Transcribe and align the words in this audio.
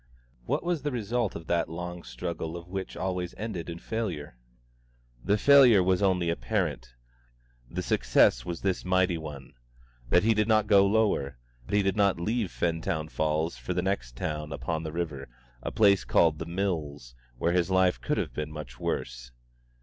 What 0.47 0.63
was 0.63 0.81
the 0.81 0.89
result 0.91 1.35
of 1.35 1.45
that 1.45 1.69
long 1.69 2.01
struggle 2.03 2.57
of 2.57 2.65
his 2.65 2.73
which 2.73 2.97
always 2.97 3.35
ended 3.37 3.69
in 3.69 3.77
failure? 3.77 4.35
The 5.23 5.37
failure 5.37 5.83
was 5.83 6.01
only 6.01 6.31
apparent; 6.31 6.95
the 7.69 7.83
success 7.83 8.43
was 8.43 8.61
this 8.61 8.83
mighty 8.83 9.19
one 9.19 9.53
that 10.09 10.23
he 10.23 10.33
did 10.33 10.47
not 10.47 10.65
go 10.65 10.87
lower, 10.87 11.37
he 11.69 11.83
did 11.83 11.95
not 11.95 12.19
leave 12.19 12.49
Fentown 12.49 13.09
Falls 13.09 13.57
for 13.57 13.75
the 13.75 13.83
next 13.83 14.15
town 14.15 14.51
upon 14.51 14.81
the 14.81 14.91
river, 14.91 15.29
a 15.61 15.69
place 15.71 16.03
called 16.03 16.39
The 16.39 16.47
Mills, 16.47 17.13
where 17.37 17.53
his 17.53 17.69
life 17.69 18.01
could 18.01 18.17
have 18.17 18.33
been 18.33 18.51
much 18.51 18.79
worse. 18.79 19.29